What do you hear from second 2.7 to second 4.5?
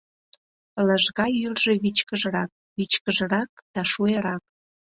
Вичкыжрак да шуэрак.